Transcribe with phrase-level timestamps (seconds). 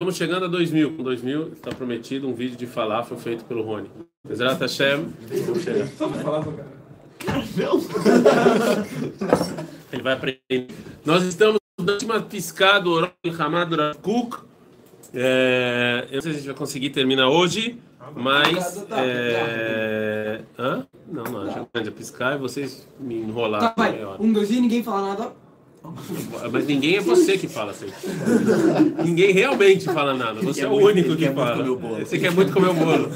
[0.00, 0.96] Estamos chegando a 2000.
[0.96, 3.90] Com 2000 está prometido um vídeo de falafel feito pelo Rony.
[4.24, 5.08] Bezerra Hashem.
[5.44, 5.88] Vamos chegar.
[9.92, 10.68] Ele vai aprender.
[11.04, 14.38] Nós estamos na última piscada do Oral Hamad Kuk.
[15.12, 17.80] É, eu não sei se a gente vai conseguir terminar hoje,
[18.14, 18.86] mas.
[18.92, 20.42] É...
[20.56, 20.86] Hã?
[21.08, 23.66] Não, não, já grande a piscar e vocês me enrolaram.
[23.66, 24.04] Tá, vai.
[24.04, 24.22] hora.
[24.22, 25.47] Um, dois e ninguém fala nada.
[26.52, 27.86] Mas ninguém é você que fala assim.
[29.04, 30.40] ninguém realmente fala nada.
[30.40, 31.64] Você é o único que fala.
[32.00, 33.10] Você quer muito comer o bolo.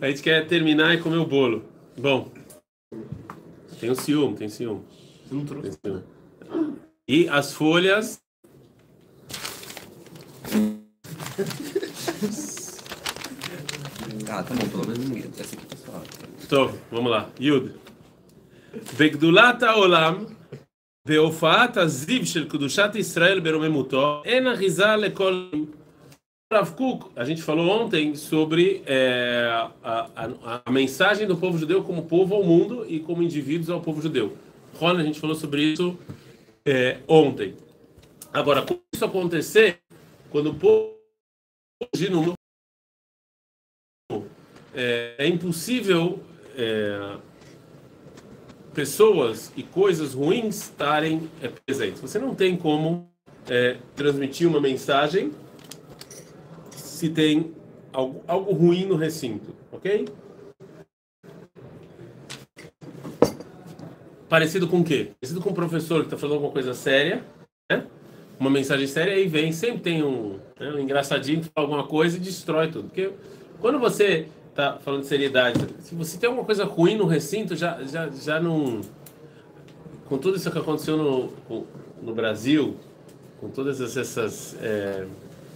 [0.00, 1.64] A gente quer terminar e comer o bolo.
[1.96, 2.30] Bom,
[3.80, 4.82] tem um ciúme, tem ciúme.
[5.30, 5.78] Não trouxe.
[7.06, 8.20] E as folhas.
[14.30, 15.24] Ah, tá bom, pelo menos ninguém.
[15.38, 16.02] Essa aqui tá pessoal.
[16.44, 17.30] Então, vamos lá.
[17.40, 17.72] Yud.
[18.98, 20.26] Begdulata olam.
[21.07, 25.49] בהופעת הזיו של קדושת ישראל ברוממותו, אין אחיזה לכל...
[26.53, 29.49] Rav Kuk, a gente falou ontem sobre é,
[29.83, 33.81] a, a, a mensagem do povo judeu como povo ao mundo e como indivíduos ao
[33.81, 34.37] povo judeu.
[34.75, 35.97] Rona, a gente falou sobre isso
[36.63, 37.55] é, ontem.
[38.31, 39.79] Agora, como isso acontecer
[40.29, 40.95] quando o povo
[41.91, 42.33] surgir no mundo
[44.75, 46.23] é, é impossível
[46.55, 47.17] é,
[48.78, 52.00] pessoas e coisas ruins estarem é, presentes.
[52.00, 53.10] Você não tem como
[53.50, 55.32] é, transmitir uma mensagem
[56.70, 57.52] se tem
[57.92, 60.06] algo, algo ruim no recinto, ok?
[64.28, 65.10] Parecido com o quê?
[65.20, 67.24] Parecido com um professor que está falando alguma coisa séria,
[67.68, 67.84] né?
[68.38, 72.16] Uma mensagem séria e vem, sempre tem um, né, um engraçadinho que fala alguma coisa
[72.16, 72.84] e destrói tudo.
[72.84, 73.10] Porque
[73.58, 74.28] quando você
[74.58, 78.40] está falando de seriedade, se você tem alguma coisa ruim no recinto, já, já, já
[78.40, 78.80] não.
[80.06, 81.64] Com tudo isso que aconteceu no,
[82.02, 82.76] no Brasil,
[83.40, 84.56] com todas essas.
[84.60, 85.06] é,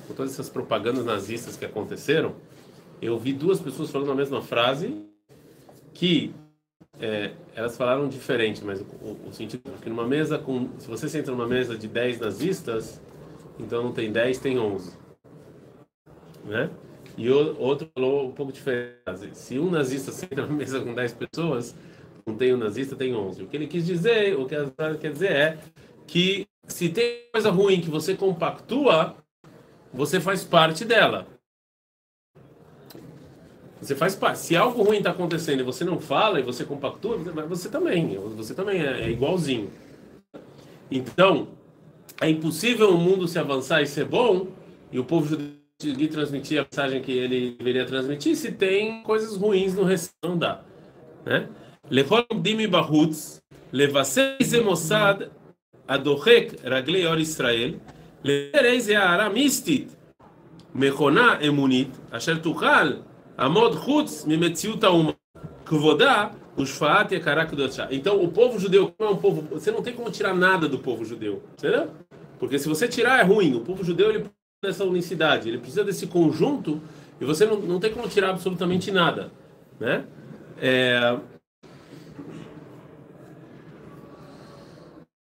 [0.07, 2.35] com todas essas propagandas nazistas que aconteceram,
[3.01, 5.05] eu vi duas pessoas falando a mesma frase
[5.95, 6.33] que
[7.01, 10.69] é, elas falaram diferente, mas o- o sentido é que numa mesa com.
[10.79, 13.01] Se você senta numa mesa de 10 nazistas,
[13.59, 14.93] então não tem 10, tem 11.
[16.45, 16.71] Né?
[17.17, 19.37] E o outro falou um pouco diferente.
[19.37, 21.75] Se um nazista senta numa mesa com 10 pessoas,
[22.27, 23.43] não tem um nazista, tem 11.
[23.43, 25.59] O que ele quis dizer, o que a frase quer dizer é
[26.07, 29.17] que se tem coisa ruim que você compactua,
[29.93, 31.27] você faz parte dela.
[33.81, 34.39] Você faz parte.
[34.39, 37.19] Se algo ruim está acontecendo e você não fala e você compactua,
[37.49, 38.17] você também.
[38.37, 39.71] Você também é, é igualzinho.
[40.91, 41.49] Então,
[42.21, 44.47] é impossível o mundo se avançar e ser bom
[44.93, 49.36] e o povo judeu conseguir transmitir a mensagem que ele deveria transmitir se tem coisas
[49.36, 50.12] ruins no resto.
[50.24, 50.62] Não dá.
[51.26, 51.48] Né?
[51.90, 53.42] לכל עומדים מבחוץ,
[53.74, 55.16] לבשר איזה מוסד
[55.90, 57.74] הדוחק רגלי אור ישראל,
[58.24, 59.96] לבשר איזה הערה מיסטית,
[60.76, 62.94] מכונה אמונית, אשר תוכל
[63.40, 65.12] עמוד חוץ ממציאות האומה,
[65.66, 66.28] כבודה
[66.60, 67.86] ושפעת יקרה קדושה.
[67.92, 70.80] Então, o povo judeu, como é um povo, você não tem como tirar nada do
[70.80, 71.88] povo judeu, entendeu?
[72.40, 73.56] Porque se você tirar é ruim.
[73.56, 76.81] O povo judeu ele precisa dessa unicidade, ele precisa desse conjunto
[77.21, 79.31] e você não, não tem como tirar absolutamente nada,
[79.81, 80.05] né?
[80.57, 81.19] É,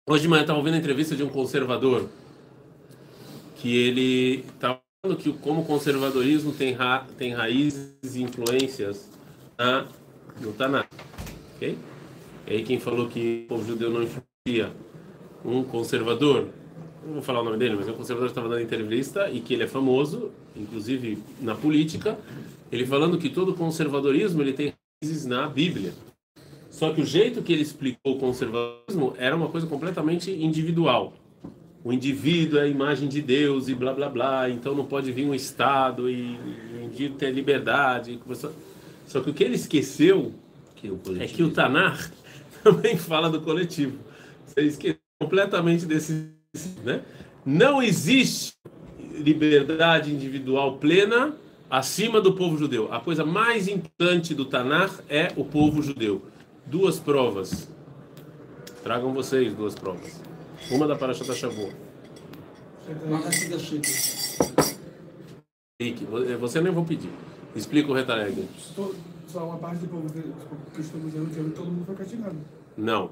[0.09, 2.09] Hoje de manhã estava ouvindo a entrevista de um conservador
[3.55, 9.09] que ele estava falando que como o conservadorismo tem, ra, tem raízes e influências
[9.57, 9.87] na,
[10.41, 10.89] no Tanakh.
[11.55, 11.79] Ok?
[12.49, 14.73] E aí quem falou que o povo judeu não influencia
[15.45, 16.49] um conservador,
[17.05, 19.41] não vou falar o nome dele, mas é um conservador que estava dando entrevista e
[19.41, 22.19] que ele é famoso, inclusive na política,
[22.71, 25.93] ele falando que todo conservadorismo ele tem raízes na Bíblia.
[26.71, 31.13] Só que o jeito que ele explicou o conservadorismo era uma coisa completamente individual.
[31.85, 35.27] O indivíduo é a imagem de Deus e blá blá blá, então não pode vir
[35.27, 36.39] um Estado e
[36.81, 38.19] o indivíduo tem liberdade.
[39.07, 40.33] Só que o que ele esqueceu
[40.77, 40.89] Que
[41.21, 42.11] é que o Tanar
[42.63, 43.99] também fala do coletivo.
[44.47, 46.31] Você esqueceu completamente desse.
[46.85, 47.03] Né?
[47.47, 48.55] Não existe
[49.15, 51.35] liberdade individual plena
[51.71, 52.93] acima do povo judeu.
[52.93, 56.23] A coisa mais importante do Tanar é o povo judeu.
[56.67, 57.69] Duas provas.
[58.83, 60.21] Tragam vocês duas provas.
[60.71, 61.75] Uma da Parashat Shavuot.
[65.81, 66.05] Rick,
[66.39, 67.11] Você nem vou pedir.
[67.57, 68.47] Explica o retareg.
[68.59, 68.91] Só-
[69.47, 70.21] uma parte do povo que
[70.75, 72.37] que estamos dizendo que todo mundo foi castigado.
[72.77, 73.11] Não.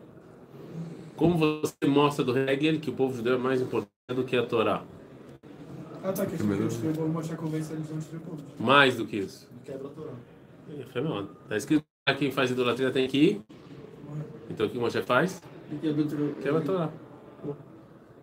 [1.21, 4.47] Como você mostra do Hegel que o povo judeu é mais importante do que a
[4.47, 4.83] Torá?
[6.03, 8.43] Ah, tá, que eu vou mostrar a convenção dos outros povos.
[8.59, 9.47] Mais do que isso.
[9.63, 11.27] Quebra a Torá.
[11.43, 13.43] Está escrito que quem faz idolatria tem que ir.
[14.49, 15.43] Então o que Moshe faz?
[16.41, 16.91] Quebra a Torá.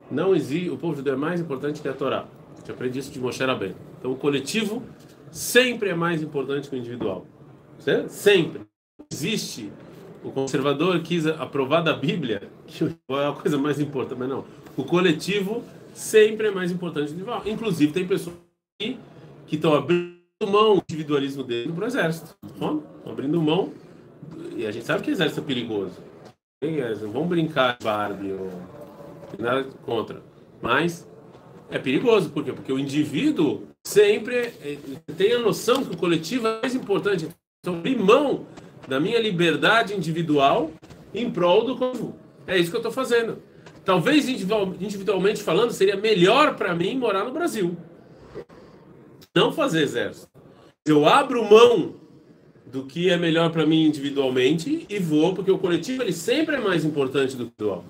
[0.09, 2.25] Não existe, o povo judeu é mais importante que a Torá.
[2.55, 3.75] A gente aprende isso de Moshe Rabbeinu.
[3.99, 4.81] Então o coletivo
[5.29, 7.27] sempre é mais importante que o individual.
[7.77, 8.09] Certo?
[8.09, 8.63] Sempre.
[9.13, 9.71] Existe
[10.23, 14.45] o conservador quis aprovar da Bíblia que é a coisa mais importante, mas não.
[14.75, 17.41] O coletivo sempre é mais importante que o individual.
[17.45, 18.35] Inclusive tem pessoas
[18.79, 18.99] que
[19.51, 20.17] estão abrindo
[20.47, 22.35] mão do individualismo dele para o exército.
[22.45, 23.73] Estão abrindo mão.
[24.55, 25.95] E a gente sabe que o exército é perigoso.
[27.01, 28.51] Não vão brincar Barbie ou
[29.39, 30.21] nada contra.
[30.61, 31.07] Mas
[31.69, 32.53] é perigoso, por quê?
[32.53, 34.77] Porque o indivíduo sempre é,
[35.15, 37.27] tem a noção que o coletivo é mais importante.
[37.59, 38.45] Então, abrir mão
[38.87, 40.71] da minha liberdade individual
[41.13, 42.26] em prol do coletivo.
[42.47, 43.43] É isso que eu estou fazendo.
[43.83, 47.77] Talvez individualmente falando, seria melhor para mim morar no Brasil.
[49.35, 50.29] Não fazer exército.
[50.85, 51.95] Eu abro mão
[52.65, 56.59] do que é melhor para mim individualmente e vou, porque o coletivo ele sempre é
[56.59, 57.85] mais importante do que o individual.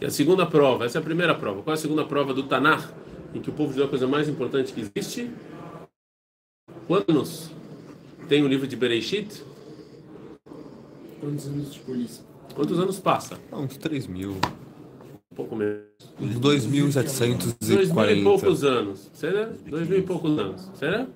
[0.00, 1.62] E a segunda prova, essa é a primeira prova.
[1.62, 2.92] Qual é a segunda prova do Tanar,
[3.34, 5.30] em que o povo judeu é a coisa mais importante que existe?
[6.86, 7.50] Quantos
[8.28, 9.42] tem o livro de Bereshit?
[11.20, 12.27] Quantos anos de polícia?
[12.54, 13.38] Quantos anos passa?
[13.52, 14.36] Ah, uns 3 mil.
[15.30, 15.82] Um pouco menos.
[16.20, 17.56] Uns 2.740.
[17.60, 19.10] Dois mil e poucos anos.
[19.12, 19.50] Será?
[19.66, 20.70] Dois mil e poucos anos.
[20.74, 21.06] Será?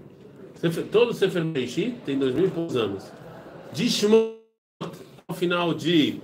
[0.92, 3.10] Todo o Sefer Bereshit tem dois mil e poucos anos.
[3.72, 4.38] De Shemot,
[5.26, 6.20] ao final de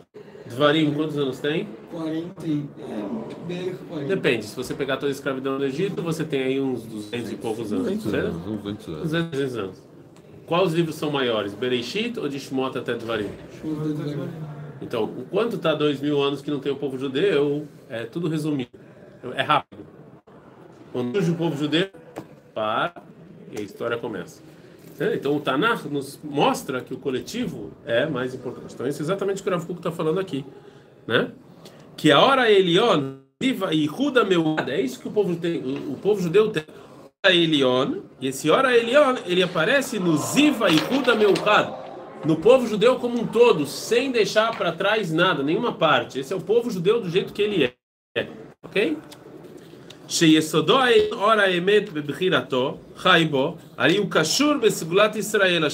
[0.49, 1.69] Dvarim, quantos anos tem?
[1.90, 2.64] 40 e...
[2.78, 4.14] É, bem, 40.
[4.14, 4.44] Depende.
[4.44, 7.72] Se você pegar toda a escravidão do Egito, você tem aí uns 200 e poucos
[7.72, 7.84] anos.
[7.87, 8.26] 200 certo?
[8.28, 9.02] anos, uns 200 anos.
[9.02, 9.82] 200, 200 anos.
[10.46, 11.52] Quais livros são maiores?
[11.52, 13.28] Bereshit ou de Shemot até Dvarim?
[13.60, 14.47] Show do Dvarim.
[14.80, 18.28] Então, o quanto está dois mil anos que não tem o povo judeu, é tudo
[18.28, 18.70] resumido.
[19.34, 19.84] É rápido.
[20.92, 21.88] Quando surge o povo judeu,
[22.54, 23.02] para
[23.52, 24.42] e a história começa.
[25.14, 28.75] Então, o Tanakh nos mostra que o coletivo é mais importante.
[28.75, 30.44] Então, isso é exatamente o que o Rav Kuk está falando aqui.
[31.06, 31.31] Né?
[31.96, 35.96] Que a hora Elion, viva e Ruda meu, é isso que o povo, tem, o,
[35.96, 36.64] povo judeu tem.
[37.26, 41.69] Elion, e esse hora Elion, ele aparece no Ziva e Ruda Meuchad,
[42.25, 46.19] no povo judeu como um todo, sem deixar para trás nada, nenhuma parte.
[46.19, 47.65] Esse é o povo judeu do jeito que ele
[48.17, 48.29] é.
[48.62, 48.97] Ok?
[51.55, 52.79] Emet bebchirato,
[53.76, 54.61] ali o kashur
[55.15, 55.69] Israel,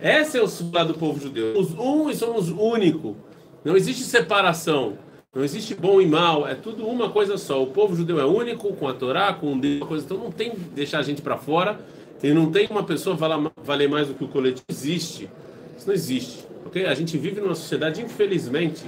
[0.00, 1.54] Esse é o lado do povo judeu.
[1.54, 3.16] Somos um e somos único.
[3.64, 4.98] Não existe separação.
[5.34, 7.60] Não existe bom e mal, é tudo uma coisa só.
[7.60, 10.58] O povo judeu é único, com a Torá, com Deus, coisa, então não tem que
[10.58, 11.80] deixar a gente para fora
[12.24, 13.14] e não tem uma pessoa
[13.62, 14.64] valer, mais do que o coletivo.
[14.70, 15.28] Existe.
[15.76, 16.46] Isso não existe.
[16.64, 16.86] Ok?
[16.86, 18.82] A gente vive numa sociedade, infelizmente,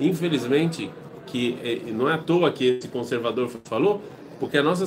[0.00, 0.90] infelizmente,
[1.26, 4.02] que eh, não é à toa que esse conservador falou,
[4.40, 4.84] porque a nossa,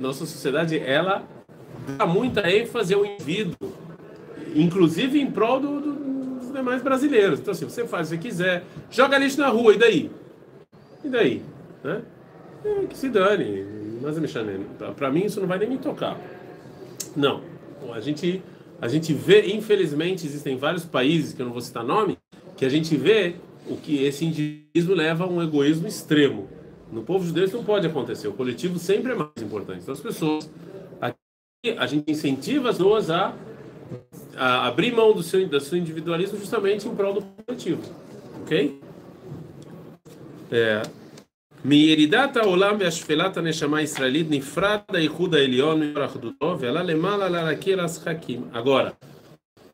[0.00, 1.22] nossa sociedade, ela
[1.96, 3.54] dá muita ênfase ao indivíduo,
[4.56, 5.92] inclusive em prol do- do-
[6.40, 7.38] dos demais brasileiros.
[7.38, 10.10] Então, assim, você faz o que quiser, joga lixo na rua, e daí?
[11.04, 11.40] E daí?
[11.84, 12.02] Né?
[12.64, 13.64] É, que se dane,
[14.02, 14.26] mas me.
[14.96, 16.16] Para mim, isso não vai nem me tocar.
[17.16, 17.42] Não.
[17.92, 18.42] A gente,
[18.80, 22.18] a gente vê, infelizmente, existem vários países, que eu não vou citar nome,
[22.56, 23.36] que a gente vê
[23.68, 26.48] o que esse indivíduo leva a um egoísmo extremo.
[26.90, 28.28] No povo judeu isso não pode acontecer.
[28.28, 29.80] O coletivo sempre é mais importante.
[29.82, 30.50] Então, as pessoas.
[31.00, 31.16] Aqui,
[31.78, 33.34] a gente incentiva as pessoas a,
[34.36, 37.82] a abrir mão do seu, do seu individualismo justamente em prol do coletivo.
[38.42, 38.80] Ok?
[40.50, 40.82] É,
[41.64, 48.46] Mieridata olam ve'ashfelata neshama israelit nifrada ihuda elion mi'arachdutov elalemala larakelas hakim.
[48.52, 48.94] Agora,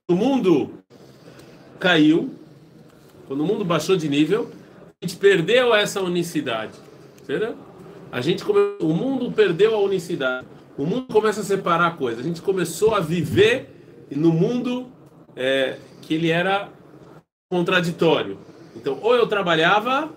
[0.07, 0.71] o mundo
[1.81, 2.31] caiu,
[3.27, 4.51] quando o mundo baixou de nível,
[5.01, 6.79] a gente perdeu essa unicidade.
[8.13, 8.61] A gente come...
[8.81, 10.47] O mundo perdeu a unicidade.
[10.77, 12.21] O mundo começa a separar coisas.
[12.21, 13.71] A gente começou a viver
[14.11, 14.93] no mundo
[15.35, 16.69] é, que ele era
[17.51, 18.39] contraditório.
[18.77, 20.11] Então, ou eu trabalhava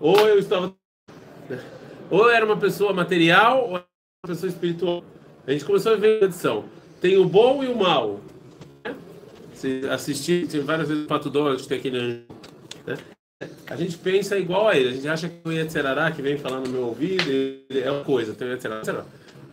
[0.00, 0.74] ou eu estava
[2.10, 3.86] ou eu era uma pessoa material ou era
[4.24, 5.04] uma pessoa espiritual.
[5.46, 6.64] A gente começou a ver a tradição
[7.00, 8.20] tem o bom e o mal
[8.84, 8.94] né?
[9.54, 12.22] se assistir tem várias vezes o Pato Donald tem aquele anjo
[12.86, 12.96] né?
[13.68, 16.60] a gente pensa igual a ele a gente acha que o Yetzerará que vem falar
[16.60, 17.22] no meu ouvido
[17.70, 19.04] é uma coisa tem o Yetzerará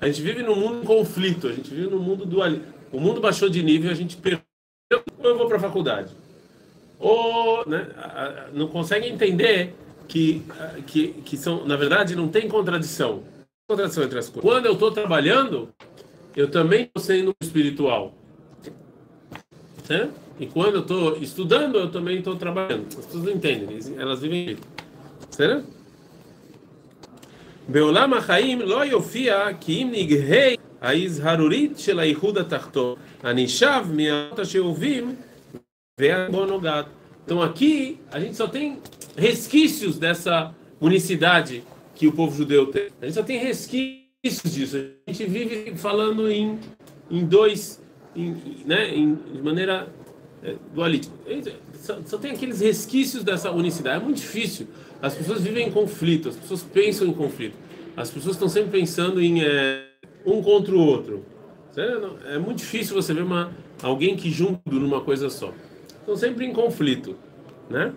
[0.02, 2.50] a gente vive num mundo em conflito a gente vive num mundo dual
[2.96, 4.42] o mundo baixou de nível a gente perdeu.
[5.20, 6.14] Ou eu vou para a faculdade.
[6.98, 7.88] Ou né,
[8.54, 9.76] não conseguem entender
[10.09, 13.23] que, a- que, que são, na verdade, não tem contradição.
[13.69, 14.43] Contradição entre as coisas.
[14.51, 15.69] Quando eu estou trabalhando,
[16.37, 18.15] eu também estou sendo espiritual.
[19.89, 20.11] Né?
[20.39, 22.87] E quando eu estou estudando, eu também estou trabalhando.
[22.89, 24.57] As pessoas não entendem, eles- elas vivem.
[25.31, 25.65] Certo?
[27.69, 35.15] בעולם החיים לא יופיע כי אם נגהי ההזהרורית של האיחוד התחתון, הנשאב מהאות השאובים
[36.01, 36.87] Verbo nogado.
[37.26, 38.78] Então aqui a gente só tem
[39.18, 41.64] resquícios dessa unicidade
[41.96, 42.90] que o povo judeu tem.
[43.02, 44.78] A gente só tem resquícios disso.
[45.08, 46.60] A gente vive falando em,
[47.10, 47.82] em dois,
[48.16, 49.88] em, né, em, de maneira
[50.44, 51.16] é, dualística.
[51.74, 54.02] Só, só tem aqueles resquícios dessa unicidade.
[54.02, 54.68] É muito difícil.
[55.02, 57.58] As pessoas vivem em conflito, as pessoas pensam em conflito.
[57.98, 59.86] As pessoas estão sempre pensando em é,
[60.26, 61.26] um contra o outro.
[62.26, 63.52] É muito difícil você ver uma,
[63.82, 65.54] alguém que junto numa coisa só.
[66.06, 67.18] Estão sempre em conflito,
[67.68, 67.92] né?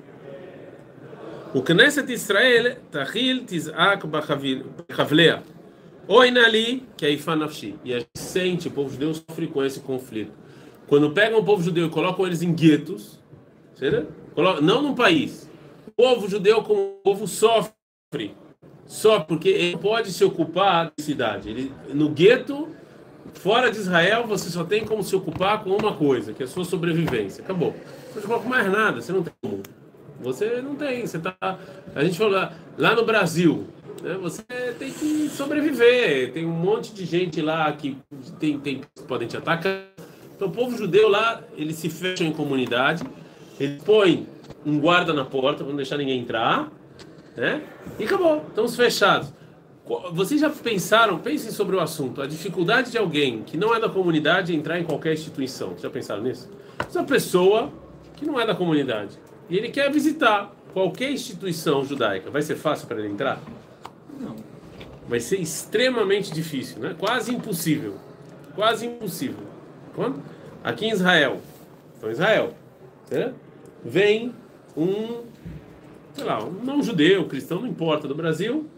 [1.53, 5.43] O Knesset Israel, Tahil Tizak Bachavlea.
[6.09, 7.75] Oi Nali, que é Ifanafshi.
[7.85, 10.33] E a gente sente, o povo judeu sofre com esse conflito.
[10.87, 13.21] Quando pegam o povo judeu e colocam eles em guetos,
[14.63, 15.47] não num país.
[15.87, 18.35] O povo judeu, como o povo, sofre.
[18.87, 21.51] Só porque ele pode se ocupar da cidade.
[21.51, 22.71] Ele, no gueto,
[23.35, 26.49] fora de Israel, você só tem como se ocupar com uma coisa, que é a
[26.49, 27.43] sua sobrevivência.
[27.43, 27.75] Acabou.
[28.13, 29.63] Você não coloca mais nada, você não tem como.
[30.21, 31.59] Você não tem, você tá.
[31.95, 33.67] A gente falou lá, lá no Brasil,
[34.03, 34.43] né, você
[34.79, 36.33] tem que sobreviver.
[36.33, 37.97] Tem um monte de gente lá que
[38.39, 39.85] tem, tem, podem te atacar.
[40.35, 43.05] Então o povo judeu lá, eles se fecham em comunidade,
[43.59, 44.27] eles põem
[44.65, 46.71] um guarda na porta para não deixar ninguém entrar,
[47.37, 47.63] né?
[47.99, 49.33] E acabou, estamos fechados.
[50.13, 53.89] Vocês já pensaram, pensem sobre o assunto, a dificuldade de alguém que não é da
[53.89, 55.75] comunidade entrar em qualquer instituição.
[55.79, 56.51] Já pensaram nisso?
[56.79, 57.73] Essa pessoa
[58.15, 59.19] que não é da comunidade
[59.49, 63.41] e ele quer visitar qualquer instituição judaica, vai ser fácil para ele entrar?
[64.21, 64.37] Não.
[65.09, 66.95] Vai ser extremamente difícil, né?
[66.99, 67.95] Quase impossível.
[68.55, 69.47] Quase impossível.
[69.95, 70.23] Quando?
[70.63, 71.41] Aqui em Israel,
[71.97, 72.53] então Israel,
[73.11, 73.33] né?
[73.83, 74.35] vem
[74.77, 75.23] um,
[76.13, 78.69] sei lá, um não judeu, cristão, não importa, do Brasil,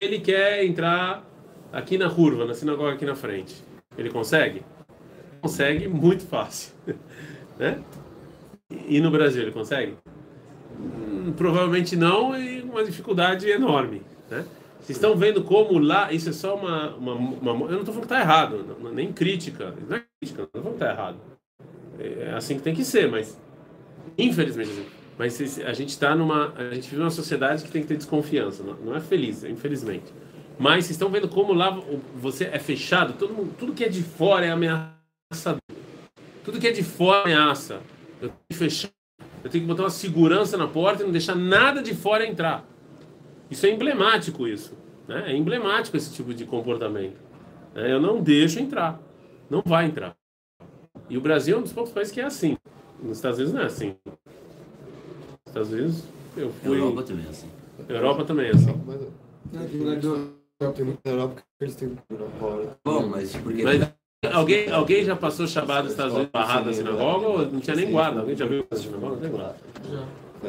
[0.00, 1.24] ele quer entrar
[1.70, 3.62] aqui na curva, na sinagoga aqui na frente.
[3.98, 4.62] Ele consegue?
[5.42, 6.74] Consegue muito fácil,
[7.58, 7.82] né?
[8.88, 9.94] E no Brasil ele consegue?
[10.78, 14.02] Hum, provavelmente não e uma dificuldade enorme.
[14.30, 14.44] Né?
[14.80, 16.94] Vocês estão vendo como lá, isso é só uma.
[16.96, 19.74] uma, uma eu não estou falando que está errado, não, nem crítica.
[19.86, 21.18] Não é crítica, não estou falando que está errado.
[21.98, 23.38] É assim que tem que ser, mas.
[24.16, 24.86] Infelizmente.
[25.20, 26.50] Mas a gente está numa.
[26.56, 28.62] A gente vive numa sociedade que tem que ter desconfiança.
[28.62, 30.14] Não, é feliz, infelizmente.
[30.58, 31.78] Mas vocês estão vendo como lá
[32.14, 35.60] você é fechado, todo mundo, tudo que é de fora é ameaçador.
[36.42, 37.82] Tudo que é de fora é ameaça.
[38.18, 38.88] Eu tenho que fechar,
[39.44, 42.64] eu tenho que botar uma segurança na porta e não deixar nada de fora entrar.
[43.50, 44.74] Isso é emblemático, isso.
[45.06, 45.32] Né?
[45.32, 47.20] É emblemático esse tipo de comportamento.
[47.74, 48.98] É, eu não deixo entrar.
[49.50, 50.16] Não vai entrar.
[51.10, 52.56] E o Brasil é um dos poucos países que é assim.
[53.02, 53.94] Nos Estados Unidos não é assim.
[55.50, 56.04] Estados Unidos,
[56.36, 56.78] eu fui.
[56.78, 57.48] Europa também é assim.
[57.88, 58.74] Europa também é assim.
[60.74, 61.96] Tem muita Europa que eles têm
[62.84, 63.62] Bom, mas porque.
[63.62, 63.90] Mas
[64.30, 67.90] Alguém, alguém já passou Shabbat nos Estados Unidos barrado na sinagoga ou não tinha nem
[67.90, 68.20] guarda?
[68.20, 69.28] Alguém já viu a sinagoga?
[69.28, 69.56] Guarda.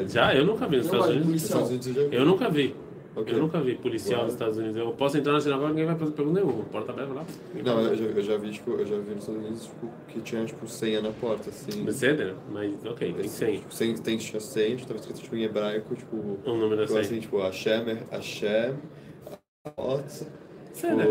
[0.09, 0.35] Já?
[0.35, 1.87] Eu nunca vi nos Estados Unidos.
[2.11, 2.75] Eu nunca vi.
[3.15, 4.77] Eu nunca vi policial nos Estados Unidos.
[4.77, 6.63] Eu posso entrar na sinagoga e ninguém vai fazer pergunta nenhuma.
[6.65, 7.25] Porta aberta lá.
[7.63, 10.21] Não, eu já, eu já vi, tipo, eu já vi nos Estados Unidos tipo, que
[10.21, 11.91] tinha, tipo, senha na porta, assim.
[11.91, 12.35] Ceder?
[12.49, 13.59] Mas, ok, tem senha.
[13.59, 16.15] Tipo, tem, tinha senha, estava escrito, tipo, em hebraico, tipo...
[16.15, 17.01] O nome da tipo, senha.
[17.01, 18.75] assim, tipo, Hashem, Hashem,
[19.77, 20.03] Hot,
[20.73, 21.07] Ceder.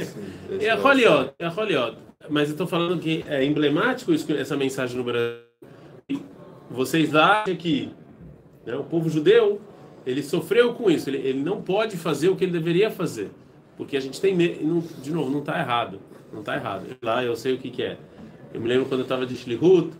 [0.00, 1.98] assim, É Holiot, é Holiot.
[2.28, 5.38] Mas eu estou falando que é emblemático isso, essa mensagem no Brasil.
[6.68, 7.90] Vocês acham que
[8.66, 9.60] né, o povo judeu
[10.08, 13.30] ele sofreu com isso, ele, ele não pode fazer o que ele deveria fazer,
[13.76, 14.82] porque a gente tem medo.
[15.02, 16.00] De novo, não está errado,
[16.32, 16.86] não está errado.
[17.02, 17.98] Lá eu sei o que, que é.
[18.54, 19.90] Eu me lembro quando eu estava de Shlihut,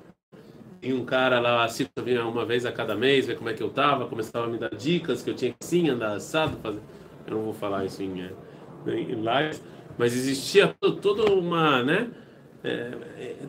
[0.80, 3.62] e um cara lá, assim, vinha uma vez a cada mês, ver como é que
[3.62, 6.80] eu estava, começava a me dar dicas que eu tinha que sim andar assado, fazer.
[7.26, 8.32] Eu não vou falar isso em, é,
[8.86, 9.58] em live,
[9.98, 12.08] mas existia toda uma, né?
[12.64, 12.92] É,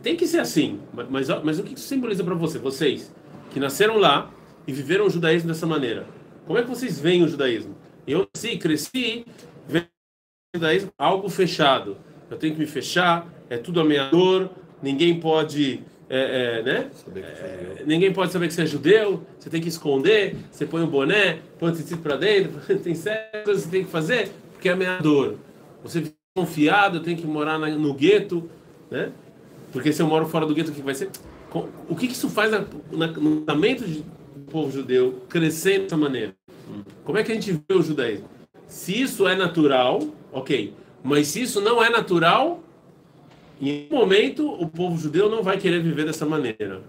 [0.04, 3.14] tem que ser assim, mas, mas o que isso simboliza para você, vocês
[3.50, 4.30] que nasceram lá
[4.68, 6.19] e viveram o judaísmo dessa maneira?
[6.46, 7.76] Como é que vocês veem o judaísmo?
[8.08, 9.26] Eu nasci, cresci,
[9.68, 11.98] vendo o judaísmo algo fechado.
[12.30, 14.50] Eu tenho que me fechar, é tudo ameaçador,
[14.82, 16.92] ninguém pode, é, é, né?
[17.16, 20.86] É, ninguém pode saber que você é judeu, você tem que esconder, você põe o
[20.86, 24.32] um boné, põe o tecido para dentro, tem certas coisas que você tem que fazer,
[24.54, 25.36] porque é ameaçador.
[25.84, 28.50] Você fica confiado, eu tenho que morar no gueto,
[28.90, 29.12] né?
[29.72, 31.10] Porque se eu moro fora do gueto, o que vai ser?
[31.88, 34.04] O que isso faz no pensamento do
[34.50, 36.34] povo judeu crescer dessa maneira?
[37.04, 38.28] Como é que a gente vê o judaísmo?
[38.68, 40.00] Se isso é natural,
[40.32, 40.74] ok.
[41.04, 42.62] Mas se isso não é natural,
[43.62, 46.82] em um momento o povo judeu não vai querer viver dessa maneira.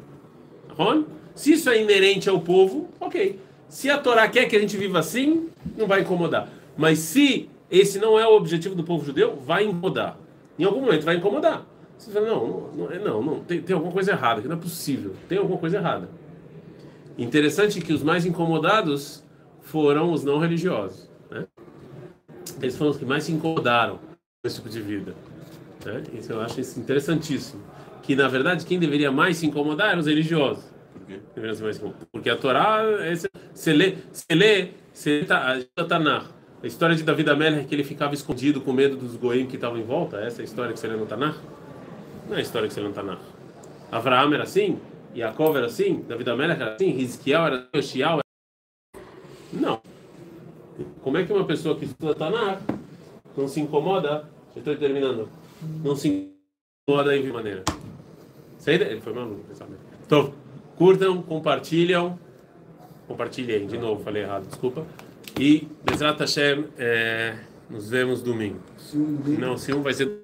[0.70, 1.04] Ron?
[1.34, 3.38] Se isso é inerente ao povo, ok.
[3.68, 6.48] Se a Torá quer que a gente viva assim, não vai incomodar.
[6.76, 10.18] Mas se esse não é o objetivo do povo judeu, vai incomodar.
[10.58, 11.64] Em algum momento vai incomodar.
[11.96, 15.14] Você fala, não, não, não, não tem, tem alguma coisa errada, que não é possível.
[15.28, 16.08] Tem alguma coisa errada.
[17.18, 19.24] Interessante que os mais incomodados
[19.62, 21.10] foram os não religiosos.
[21.30, 21.46] Né?
[22.60, 25.14] eles foram os que mais se incomodaram com esse tipo de vida.
[25.84, 26.02] Né?
[26.14, 27.62] Isso eu acho isso interessantíssimo.
[28.02, 30.64] Que na verdade quem deveria mais se incomodar eram os religiosos.
[32.12, 32.82] Porque a Torá,
[33.52, 36.26] você lê, você lê, você tá, a Tanakh,
[36.62, 39.78] a história de Davi Amelech que ele ficava escondido com medo dos goim que estavam
[39.78, 41.36] em volta, essa é a história que você lê no Tanakh?
[42.28, 43.20] Não é a história que você lê no Tanakh.
[43.90, 44.78] Avraham era assim,
[45.14, 48.22] Yaakov era assim, Davi Amelech era assim, Rizkiel era assim, Yoshiao era
[49.52, 49.80] Não.
[51.02, 52.60] Como é que uma pessoa que estuda Tanakh
[53.36, 54.28] não se incomoda?
[54.54, 55.28] Já estou terminando.
[55.84, 56.30] Não se
[56.86, 57.64] incomoda de maneira.
[58.58, 59.80] Sei, ele foi maluco, pensamento.
[60.04, 60.34] Então,
[60.76, 62.18] curtam, compartilham.
[63.06, 64.86] Compartilhem, de novo, falei errado, desculpa.
[65.38, 67.36] E, Bezrat Hashem, é,
[67.68, 68.60] nos vemos domingo.
[68.76, 70.20] Se um Não, se um vai ser.